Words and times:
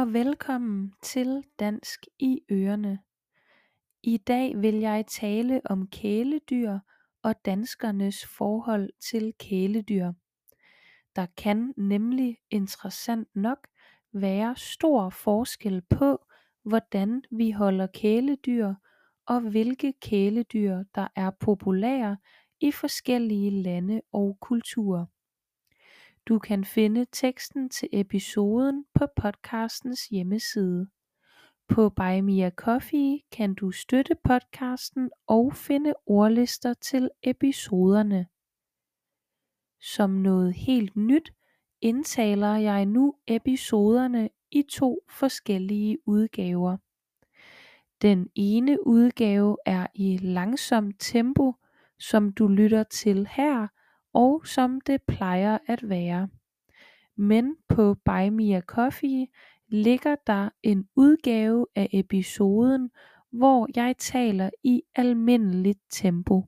og 0.00 0.12
velkommen 0.12 0.94
til 1.02 1.44
Dansk 1.58 2.06
i 2.18 2.40
Ørene. 2.52 2.98
I 4.02 4.16
dag 4.16 4.62
vil 4.62 4.74
jeg 4.74 5.04
tale 5.06 5.60
om 5.64 5.86
kæledyr 5.86 6.78
og 7.22 7.34
danskernes 7.44 8.26
forhold 8.26 8.90
til 9.10 9.34
kæledyr. 9.38 10.12
Der 11.16 11.26
kan 11.36 11.74
nemlig 11.76 12.38
interessant 12.50 13.28
nok 13.36 13.68
være 14.12 14.56
stor 14.56 15.10
forskel 15.10 15.82
på, 15.82 16.24
hvordan 16.62 17.22
vi 17.30 17.50
holder 17.50 17.86
kæledyr 17.86 18.74
og 19.26 19.40
hvilke 19.40 19.92
kæledyr 19.92 20.82
der 20.94 21.08
er 21.16 21.30
populære 21.30 22.16
i 22.60 22.72
forskellige 22.72 23.50
lande 23.50 24.00
og 24.12 24.38
kulturer. 24.40 25.06
Du 26.28 26.38
kan 26.38 26.64
finde 26.64 27.06
teksten 27.12 27.68
til 27.68 27.88
episoden 27.92 28.84
på 28.94 29.06
podcastens 29.16 30.06
hjemmeside. 30.06 30.86
På 31.68 31.88
Buy 31.88 32.20
Me 32.20 32.44
a 32.44 32.50
Coffee 32.50 33.20
kan 33.32 33.54
du 33.54 33.70
støtte 33.70 34.14
podcasten 34.24 35.10
og 35.26 35.52
finde 35.54 35.94
ordlister 36.06 36.74
til 36.74 37.10
episoderne. 37.22 38.26
Som 39.80 40.10
noget 40.10 40.54
helt 40.54 40.96
nyt 40.96 41.32
indtaler 41.80 42.56
jeg 42.56 42.86
nu 42.86 43.14
episoderne 43.26 44.30
i 44.50 44.62
to 44.62 45.00
forskellige 45.10 45.98
udgaver. 46.06 46.76
Den 48.02 48.30
ene 48.34 48.86
udgave 48.86 49.56
er 49.66 49.86
i 49.94 50.16
langsomt 50.16 50.96
tempo, 50.98 51.54
som 51.98 52.32
du 52.32 52.48
lytter 52.48 52.82
til 52.82 53.26
her, 53.26 53.68
og 54.12 54.46
som 54.46 54.80
det 54.80 55.02
plejer 55.02 55.58
at 55.66 55.88
være. 55.88 56.28
Men 57.16 57.56
på 57.68 57.94
Buy 57.94 58.28
Me 58.28 58.56
a 58.56 58.60
Coffee 58.60 59.26
ligger 59.68 60.16
der 60.26 60.48
en 60.62 60.88
udgave 60.96 61.66
af 61.74 61.88
episoden, 61.92 62.90
hvor 63.32 63.68
jeg 63.76 63.96
taler 63.98 64.50
i 64.64 64.82
almindeligt 64.94 65.80
tempo. 65.90 66.44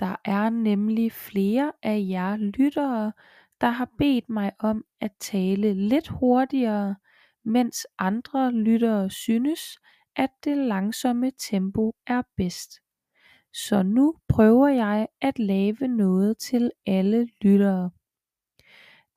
Der 0.00 0.16
er 0.24 0.50
nemlig 0.50 1.12
flere 1.12 1.72
af 1.82 2.06
jer 2.08 2.36
lyttere, 2.36 3.12
der 3.60 3.68
har 3.68 3.90
bedt 3.98 4.28
mig 4.28 4.52
om 4.58 4.84
at 5.00 5.12
tale 5.20 5.74
lidt 5.74 6.08
hurtigere, 6.08 6.96
mens 7.44 7.86
andre 7.98 8.52
lyttere 8.52 9.10
synes, 9.10 9.60
at 10.16 10.30
det 10.44 10.58
langsomme 10.58 11.30
tempo 11.38 11.94
er 12.06 12.22
bedst. 12.36 12.70
Så 13.52 13.82
nu 13.82 14.14
prøver 14.28 14.68
jeg 14.68 15.08
at 15.20 15.38
lave 15.38 15.88
noget 15.88 16.38
til 16.38 16.70
alle 16.86 17.28
lyttere. 17.40 17.90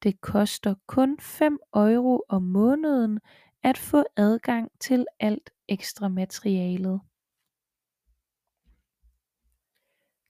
Det 0.04 0.22
koster 0.22 0.76
kun 0.88 1.20
5 1.20 1.60
euro 1.76 2.24
om 2.30 2.44
måneden 2.44 3.20
at 3.64 3.78
få 3.78 4.04
adgang 4.18 4.72
til 4.80 5.06
alt 5.20 5.50
ekstra 5.68 6.08
materialet. 6.08 7.02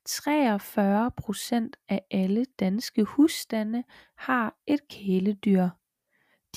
43 0.06 1.12
procent 1.12 1.78
af 1.90 2.06
alle 2.12 2.46
danske 2.60 3.04
husstande 3.04 3.84
har 4.18 4.56
et 4.68 4.88
kæledyr. 4.88 5.70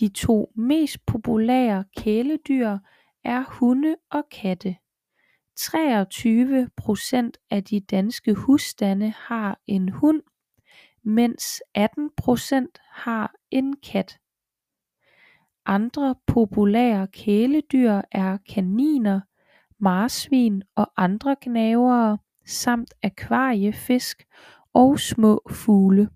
De 0.00 0.08
to 0.08 0.52
mest 0.56 1.06
populære 1.06 1.84
kæledyr 1.96 2.78
er 3.24 3.44
hunde 3.58 3.96
og 4.10 4.28
katte. 4.30 4.76
23 5.56 6.68
procent 6.76 7.38
af 7.50 7.64
de 7.64 7.80
danske 7.80 8.34
husstande 8.34 9.10
har 9.10 9.60
en 9.66 9.88
hund, 9.88 10.22
mens 11.02 11.62
18 11.74 12.10
procent 12.16 12.78
har 12.90 13.34
en 13.50 13.76
kat. 13.76 14.18
Andre 15.66 16.14
populære 16.26 17.06
kæledyr 17.06 18.00
er 18.12 18.38
kaniner, 18.48 19.20
marsvin 19.78 20.62
og 20.74 20.92
andre 20.96 21.36
gnavere 21.40 22.18
samt 22.46 22.94
akvariefisk 23.02 24.24
og 24.74 25.00
små 25.00 25.40
fugle. 25.50 26.08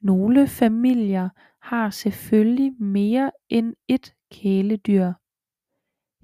Nogle 0.00 0.48
familier 0.48 1.28
har 1.62 1.90
selvfølgelig 1.90 2.82
mere 2.82 3.30
end 3.48 3.74
et 3.88 4.14
kæledyr. 4.32 5.12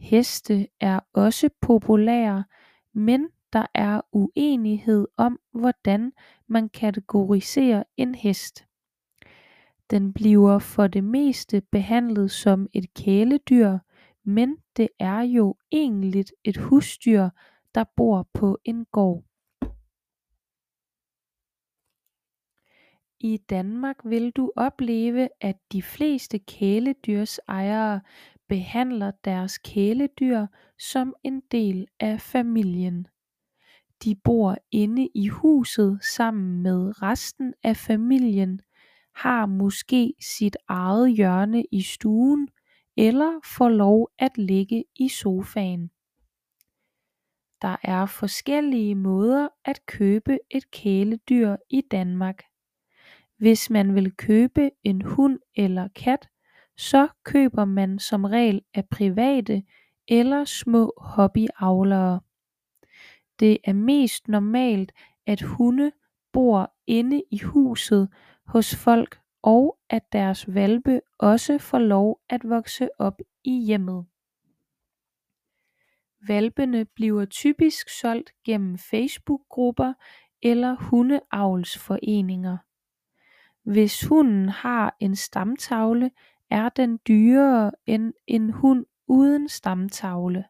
Heste 0.01 0.69
er 0.81 1.01
også 1.13 1.51
populære, 1.61 2.45
men 2.93 3.29
der 3.53 3.67
er 3.75 4.01
uenighed 4.13 5.09
om 5.17 5.41
hvordan 5.53 6.13
man 6.47 6.69
kategoriserer 6.69 7.83
en 7.97 8.15
hest. 8.15 8.67
Den 9.91 10.13
bliver 10.13 10.59
for 10.59 10.87
det 10.87 11.05
meste 11.05 11.63
behandlet 11.73 12.31
som 12.31 12.67
et 12.73 12.95
kæledyr, 12.95 13.79
men 14.25 14.57
det 14.77 14.89
er 14.99 15.21
jo 15.21 15.57
egentlig 15.73 16.25
et 16.45 16.57
husdyr, 16.57 17.29
der 17.75 17.85
bor 17.97 18.29
på 18.35 18.59
en 18.65 18.85
gård. 18.85 19.25
I 23.21 23.37
Danmark 23.37 23.97
vil 24.05 24.31
du 24.31 24.53
opleve, 24.57 25.29
at 25.41 25.57
de 25.73 25.83
fleste 25.83 26.39
kæledyrsejere 26.39 28.01
behandler 28.51 29.13
deres 29.25 29.59
kæledyr 29.59 30.47
som 30.79 31.15
en 31.25 31.43
del 31.53 31.87
af 32.01 32.21
familien. 32.21 33.07
De 34.05 34.15
bor 34.25 34.57
inde 34.71 35.09
i 35.15 35.29
huset 35.29 35.99
sammen 36.05 36.63
med 36.63 37.03
resten 37.03 37.55
af 37.63 37.77
familien, 37.77 38.61
har 39.15 39.47
måske 39.47 40.15
sit 40.21 40.57
eget 40.69 41.17
hjørne 41.17 41.65
i 41.73 41.83
stuen 41.83 42.49
eller 42.97 43.41
får 43.45 43.69
lov 43.69 44.11
at 44.19 44.39
ligge 44.39 44.85
i 44.97 45.09
sofaen. 45.09 45.91
Der 47.63 47.77
er 47.83 48.07
forskellige 48.07 48.95
måder 48.95 49.49
at 49.65 49.87
købe 49.87 50.39
et 50.51 50.71
kæledyr 50.71 51.57
i 51.71 51.81
Danmark. 51.91 52.43
Hvis 53.39 53.71
man 53.71 53.95
vil 53.95 54.13
købe 54.17 54.71
en 54.85 55.03
hund 55.03 55.39
eller 55.57 55.89
kat, 55.89 56.29
så 56.81 57.09
køber 57.25 57.65
man 57.65 57.99
som 57.99 58.25
regel 58.25 58.63
af 58.75 58.89
private 58.89 59.63
eller 60.09 60.45
små 60.45 60.93
hobbyavlere. 60.97 62.21
Det 63.41 63.59
er 63.65 63.73
mest 63.73 64.29
normalt 64.29 64.93
at 65.27 65.43
hunde 65.43 65.93
bor 66.33 66.73
inde 66.87 67.23
i 67.31 67.39
huset 67.39 68.09
hos 68.47 68.77
folk 68.77 69.21
og 69.43 69.79
at 69.91 70.13
deres 70.13 70.43
hvalpe 70.43 71.01
også 71.19 71.59
får 71.59 71.79
lov 71.79 72.21
at 72.29 72.49
vokse 72.49 72.89
op 72.99 73.21
i 73.45 73.65
hjemmet. 73.65 74.07
Hvalpene 76.27 76.85
bliver 76.85 77.25
typisk 77.25 77.89
solgt 78.01 78.31
gennem 78.45 78.79
Facebook-grupper 78.79 79.93
eller 80.43 80.77
hundeavlsforeninger. 80.81 82.57
Hvis 83.63 84.05
hunden 84.05 84.49
har 84.49 84.97
en 85.01 85.17
stamtavle, 85.17 86.11
er 86.51 86.69
den 86.69 86.99
dyrere 87.09 87.73
end 87.87 88.13
en 88.27 88.51
hund 88.51 88.87
uden 89.07 89.49
stamtavle. 89.49 90.45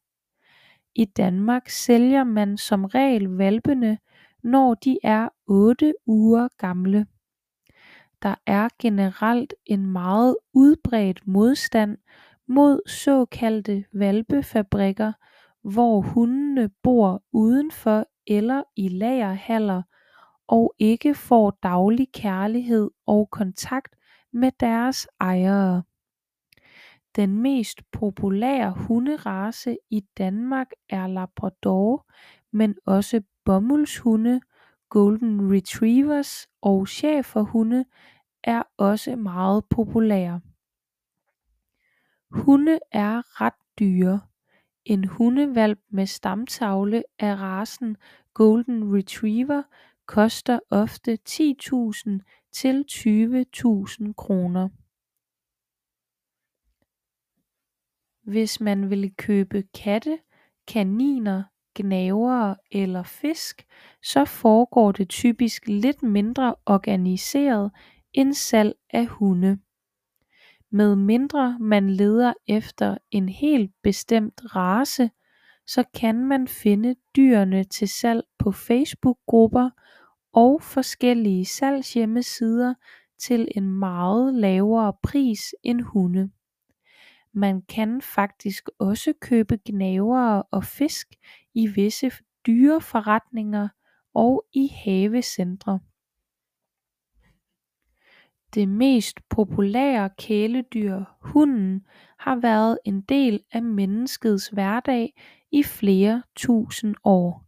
I 0.95 1.05
Danmark 1.05 1.69
sælger 1.69 2.25
man 2.25 2.57
som 2.59 2.85
regel 2.85 3.29
hvalpene, 3.29 3.99
når 4.43 4.75
de 4.75 4.99
er 5.03 5.29
8 5.47 5.95
uger 6.07 6.49
gamle. 6.59 7.07
Der 8.23 8.35
er 8.47 8.69
generelt 8.79 9.55
en 9.67 9.87
meget 9.87 10.37
udbredt 10.55 11.27
modstand 11.27 11.99
mod 12.47 12.81
såkaldte 12.89 13.85
hvalpefabrikker, 13.93 15.13
hvor 15.63 16.01
hundene 16.01 16.71
bor 16.83 17.23
udenfor 17.33 18.07
eller 18.27 18.63
i 18.77 18.89
lagerhaller 18.89 19.83
og 20.49 20.75
ikke 20.79 21.15
får 21.15 21.51
daglig 21.63 22.09
kærlighed 22.13 22.91
og 23.07 23.29
kontakt 23.31 23.97
med 24.33 24.53
deres 24.61 25.09
ejere. 25.21 25.83
Den 27.17 27.43
mest 27.43 27.83
populære 27.93 28.73
hunderace 28.73 29.79
i 29.91 30.01
Danmark 30.19 30.67
er 30.89 31.07
Labrador, 31.07 32.07
men 32.53 32.75
også 32.87 33.23
bomuldshunde, 33.45 34.41
golden 34.89 35.53
retrievers 35.53 36.49
og 36.63 36.89
schæferhunde 36.89 37.85
er 38.45 38.63
også 38.79 39.17
meget 39.17 39.65
populære. 39.71 40.41
Hunde 42.31 42.79
er 42.93 43.41
ret 43.41 43.55
dyre. 43.79 44.21
En 44.85 45.05
hundehvalp 45.05 45.81
med 45.91 46.07
stamtavle 46.07 47.05
af 47.19 47.35
racen 47.37 47.97
golden 48.35 48.97
retriever 48.97 49.63
koster 50.07 50.59
ofte 50.71 51.19
10.000 51.29 52.11
til 52.53 52.85
20.000 52.93 54.13
kroner. 54.17 54.69
Hvis 58.31 58.61
man 58.61 58.91
vil 58.91 59.15
købe 59.17 59.63
katte, 59.75 60.19
kaniner, 60.69 61.43
gnavere 61.75 62.57
eller 62.71 63.03
fisk, 63.03 63.67
så 64.03 64.25
foregår 64.25 64.93
det 64.93 65.09
typisk 65.09 65.67
lidt 65.67 66.03
mindre 66.03 66.55
organiseret 66.67 67.71
end 68.13 68.35
salg 68.35 68.75
af 68.91 69.07
hunde. 69.07 69.59
Medmindre 70.71 71.59
man 71.61 71.91
leder 71.91 72.33
efter 72.49 72.99
en 73.11 73.29
helt 73.29 73.73
bestemt 73.83 74.41
race 74.57 75.11
så 75.67 75.85
kan 75.95 76.25
man 76.25 76.49
finde 76.49 76.95
dyrene 77.17 77.65
til 77.65 77.89
salg 77.89 78.25
på 78.39 78.53
facebookgrupper 78.53 79.71
og 80.33 80.63
forskellige 80.63 81.45
salgshjemmesider 81.45 82.75
til 83.19 83.49
en 83.57 83.71
meget 83.79 84.35
lavere 84.35 84.93
pris 85.03 85.41
end 85.63 85.81
hunde 85.81 86.31
man 87.33 87.63
kan 87.63 88.01
faktisk 88.01 88.69
også 88.79 89.13
købe 89.21 89.59
gnavere 89.65 90.43
og 90.43 90.65
fisk 90.65 91.09
i 91.55 91.67
visse 91.67 92.11
dyreforretninger 92.47 93.69
og 94.15 94.45
i 94.53 94.69
havecentre. 94.69 95.81
Det 98.55 98.69
mest 98.69 99.29
populære 99.29 100.11
kæledyr 100.19 101.05
hunden 101.21 101.87
har 102.19 102.37
været 102.37 102.79
en 102.85 103.01
del 103.01 103.45
af 103.53 103.63
menneskets 103.63 104.49
hverdag 104.49 105.15
i 105.51 105.63
flere 105.63 106.23
tusind 106.37 106.95
år. 107.05 107.45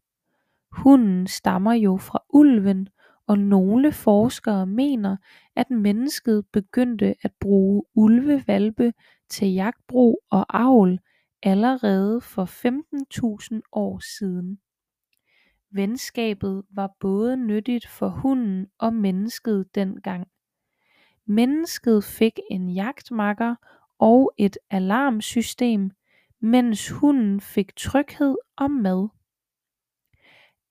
Hunden 0.73 1.27
stammer 1.27 1.73
jo 1.73 1.97
fra 1.97 2.25
ulven 2.29 2.89
og 3.27 3.39
nogle 3.39 3.93
forskere 3.93 4.67
mener 4.67 5.17
at 5.57 5.71
mennesket 5.71 6.47
begyndte 6.53 7.15
at 7.23 7.33
bruge 7.41 7.83
ulvehvalpe 7.95 8.93
til 9.29 9.49
jagtbrug 9.49 10.23
og 10.31 10.47
avl 10.63 11.01
allerede 11.43 12.21
for 12.21 12.45
15000 12.45 13.63
år 13.73 13.99
siden. 14.19 14.59
Venskabet 15.71 16.65
var 16.71 16.97
både 17.01 17.37
nyttigt 17.37 17.89
for 17.89 18.09
hunden 18.09 18.67
og 18.79 18.95
mennesket 18.95 19.75
dengang. 19.75 20.29
Mennesket 21.27 22.05
fik 22.05 22.41
en 22.51 22.69
jagtmakker 22.71 23.55
og 23.99 24.33
et 24.39 24.59
alarmsystem 24.71 25.91
mens 26.41 26.89
hunden 26.91 27.41
fik 27.41 27.77
tryghed 27.77 28.37
og 28.57 28.71
mad 28.71 29.09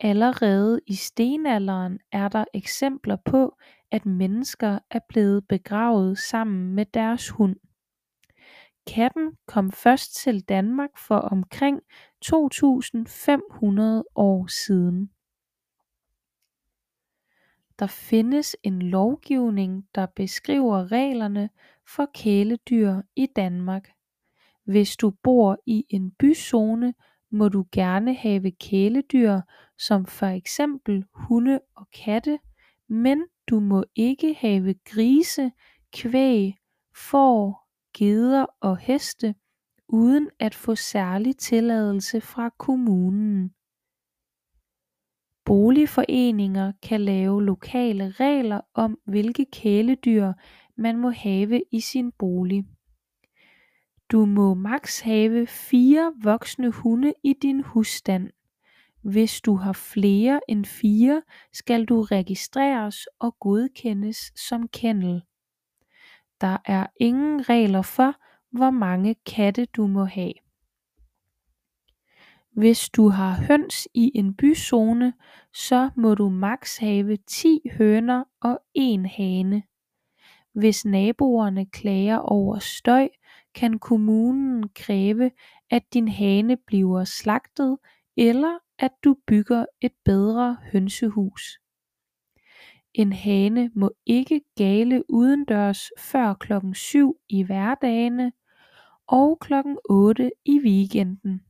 allerede 0.01 0.79
i 0.87 0.95
stenalderen 0.95 1.99
er 2.11 2.27
der 2.27 2.45
eksempler 2.53 3.15
på 3.25 3.57
at 3.91 4.05
mennesker 4.05 4.79
er 4.91 4.99
blevet 5.09 5.47
begravet 5.47 6.17
sammen 6.17 6.73
med 6.75 6.85
deres 6.85 7.29
hund. 7.29 7.55
Katten 8.87 9.37
kom 9.47 9.71
først 9.71 10.15
til 10.15 10.41
Danmark 10.41 10.97
for 10.97 11.17
omkring 11.17 11.81
2500 12.21 14.03
år 14.15 14.47
siden. 14.47 15.11
Der 17.79 17.87
findes 17.87 18.55
en 18.63 18.81
lovgivning 18.81 19.87
der 19.95 20.05
beskriver 20.05 20.91
reglerne 20.91 21.49
for 21.95 22.09
kæledyr 22.13 23.01
i 23.15 23.27
Danmark. 23.35 23.89
Hvis 24.63 24.97
du 24.97 25.09
bor 25.23 25.57
i 25.65 25.85
en 25.89 26.11
byzone 26.11 26.93
må 27.31 27.49
du 27.49 27.65
gerne 27.71 28.13
have 28.13 28.51
kæledyr 28.51 29.41
som 29.77 30.05
for 30.05 30.25
eksempel 30.25 31.05
hunde 31.13 31.59
og 31.75 31.87
katte 31.93 32.39
men 32.89 33.23
du 33.49 33.59
må 33.59 33.83
ikke 33.95 34.33
have 34.33 34.73
grise 34.85 35.51
kvæg 35.93 36.55
får 36.95 37.67
geder 37.97 38.45
og 38.61 38.77
heste 38.77 39.35
uden 39.87 40.29
at 40.39 40.55
få 40.55 40.75
særlig 40.75 41.37
tilladelse 41.37 42.21
fra 42.21 42.49
kommunen. 42.49 43.51
Boligforeninger 45.45 46.71
kan 46.83 47.01
lave 47.01 47.43
lokale 47.45 48.09
regler 48.09 48.61
om 48.73 48.99
hvilke 49.05 49.45
kæledyr 49.51 50.33
man 50.77 50.97
må 50.97 51.09
have 51.09 51.63
i 51.71 51.79
sin 51.79 52.11
bolig 52.11 52.65
du 54.11 54.25
må 54.25 54.53
maks 54.53 54.99
have 54.99 55.47
fire 55.47 56.13
voksne 56.23 56.71
hunde 56.71 57.13
i 57.23 57.33
din 57.33 57.63
husstand. 57.63 58.29
Hvis 59.01 59.41
du 59.41 59.55
har 59.55 59.73
flere 59.73 60.39
end 60.47 60.65
fire 60.65 61.21
skal 61.53 61.85
du 61.85 62.01
registreres 62.01 63.07
og 63.19 63.39
godkendes 63.39 64.31
som 64.35 64.67
kennel. 64.67 65.21
Der 66.41 66.57
er 66.65 66.87
ingen 66.95 67.49
regler 67.49 67.81
for 67.81 68.15
hvor 68.49 68.69
mange 68.69 69.15
katte 69.25 69.65
du 69.65 69.87
må 69.87 70.05
have. 70.05 70.33
Hvis 72.51 72.89
du 72.89 73.09
har 73.09 73.41
høns 73.47 73.87
i 73.93 74.11
en 74.15 74.33
byzone 74.33 75.13
så 75.53 75.89
må 75.95 76.15
du 76.15 76.29
maks 76.29 76.77
have 76.77 77.17
10 77.17 77.61
høner 77.77 78.23
og 78.41 78.59
1 78.75 79.09
hane. 79.09 79.63
Hvis 80.53 80.85
naboerne 80.85 81.65
klager 81.65 82.17
over 82.17 82.59
støj 82.59 83.09
kan 83.55 83.79
kommunen 83.79 84.69
kræve 84.69 85.31
at 85.69 85.83
din 85.93 86.07
hane 86.07 86.57
bliver 86.57 87.03
slagtet 87.03 87.77
eller 88.17 88.59
at 88.79 88.91
du 89.03 89.15
bygger 89.27 89.65
et 89.81 89.93
bedre 90.05 90.57
hønsehus. 90.71 91.59
En 92.93 93.13
hane 93.13 93.71
må 93.75 93.91
ikke 94.05 94.41
gale 94.57 95.03
udendørs 95.09 95.89
før 95.99 96.33
klokken 96.33 96.75
7 96.75 97.17
i 97.29 97.43
hverdagene 97.43 98.31
og 99.07 99.39
klokken 99.39 99.77
8 99.89 100.31
i 100.45 100.59
weekenden. 100.59 101.41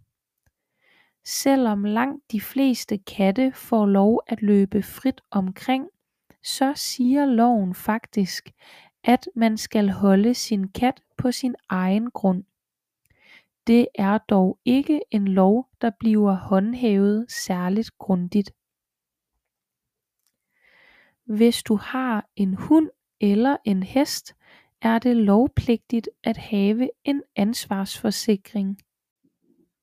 Selvom 1.25 1.83
langt 1.83 2.31
de 2.31 2.41
fleste 2.41 2.97
katte 2.97 3.51
får 3.51 3.85
lov 3.85 4.21
at 4.27 4.41
løbe 4.41 4.83
frit 4.83 5.21
omkring 5.31 5.87
så 6.43 6.73
siger 6.75 7.25
loven 7.25 7.75
faktisk 7.75 8.49
at 9.03 9.27
man 9.35 9.57
skal 9.57 9.89
holde 9.89 10.33
sin 10.33 10.67
kat 10.67 11.01
på 11.21 11.31
sin 11.31 11.55
egen 11.69 12.11
grund. 12.11 12.43
Det 13.67 13.87
er 13.95 14.17
dog 14.17 14.59
ikke 14.65 15.01
en 15.11 15.27
lov 15.27 15.69
der 15.81 15.91
bliver 15.99 16.33
håndhævet 16.33 17.31
særligt 17.31 17.97
grundigt. 17.97 18.51
Hvis 21.37 21.63
du 21.63 21.75
har 21.75 22.29
en 22.35 22.53
hund 22.53 22.89
eller 23.19 23.57
en 23.65 23.83
hest 23.83 24.35
er 24.81 24.99
det 24.99 25.15
lovpligtigt 25.15 26.09
at 26.23 26.37
have 26.37 26.89
en 27.03 27.23
ansvarsforsikring. 27.35 28.77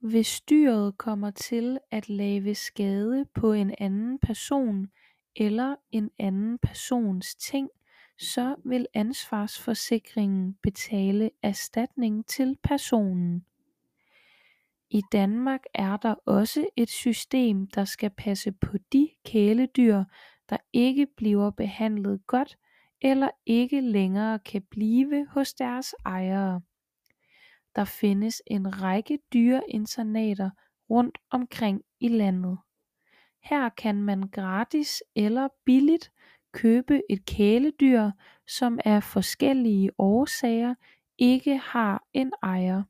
Hvis 0.01 0.41
dyret 0.41 0.99
kommer 0.99 1.31
til 1.31 1.79
at 1.91 2.09
lave 2.09 2.55
skade 2.55 3.25
på 3.35 3.53
en 3.53 3.75
anden 3.79 4.19
person 4.19 4.89
eller 5.37 5.77
en 5.91 6.11
anden 6.19 6.59
persons 6.59 7.35
ting 7.35 7.71
så 8.19 8.57
vil 8.65 8.87
ansvarsforsikringen 8.95 10.55
betale 10.63 11.31
erstatning 11.43 12.27
til 12.27 12.59
personen. 12.63 13.45
I 14.91 15.03
Danmark 15.13 15.61
er 15.75 15.97
der 15.97 16.15
også 16.27 16.67
et 16.77 16.91
system 16.91 17.67
der 17.67 17.85
skal 17.85 18.11
passe 18.11 18.53
på 18.53 18.79
de 18.93 19.09
kæledyr 19.25 20.05
der 20.51 20.57
ikke 20.73 21.07
bliver 21.17 21.51
behandlet 21.51 22.27
godt 22.27 22.59
eller 23.01 23.31
ikke 23.47 23.81
længere 23.81 24.39
kan 24.39 24.63
blive 24.71 25.27
hos 25.31 25.55
deres 25.55 25.95
ejere. 26.05 26.61
Der 27.77 27.85
findes 27.85 28.43
en 28.47 28.83
række 28.83 29.19
dyreinternater 29.33 30.51
rundt 30.91 31.19
omkring 31.31 31.83
i 32.01 32.09
landet. 32.09 32.59
Her 33.43 33.69
kan 33.69 34.03
man 34.03 34.23
gratis 34.23 35.03
eller 35.15 35.49
billigt 35.65 36.13
købe 36.53 37.03
et 37.11 37.25
kæledyr 37.25 38.11
som 38.47 38.79
af 38.85 39.03
forskellige 39.03 39.91
årsager 39.99 40.75
ikke 41.19 41.57
har 41.59 42.05
en 42.13 42.33
ejer. 42.43 42.83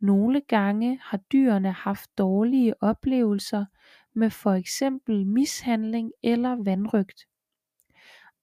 Nogle 0.00 0.40
gange 0.40 0.98
har 1.02 1.16
dyrene 1.18 1.72
haft 1.72 2.18
dårlige 2.18 2.82
oplevelser 2.82 3.64
med 4.14 4.30
for 4.30 4.52
eksempel 4.52 5.26
mishandling 5.26 6.12
eller 6.22 6.64
vanrøgt. 6.64 7.28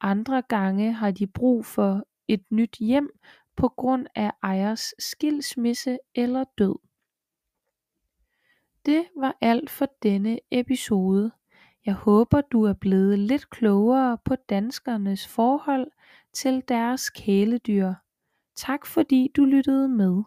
Andre 0.02 0.42
gange 0.42 0.94
har 0.94 1.12
de 1.12 1.28
brug 1.28 1.66
for 1.66 2.04
et 2.28 2.52
nyt 2.52 2.76
hjem 2.80 3.20
på 3.56 3.68
grund 3.70 4.08
af 4.16 4.32
ejers 4.44 4.94
skilsmisse 5.00 6.00
eller 6.16 6.44
død. 6.58 6.76
Det 8.86 9.08
var 9.16 9.38
alt 9.42 9.70
for 9.70 9.88
denne 10.04 10.40
episode 10.52 11.32
jeg 11.88 11.96
håber 11.96 12.42
du 12.42 12.64
er 12.64 12.74
blevet 12.74 13.20
lidt 13.20 13.50
klogere 13.50 14.18
på 14.26 14.36
danskernes 14.36 15.28
forhold 15.28 15.92
til 16.34 16.64
deres 16.68 17.10
kæledyr. 17.10 17.94
Tak 18.56 18.86
fordi 18.86 19.32
du 19.36 19.46
lyttede 19.46 19.88
med. 19.88 20.24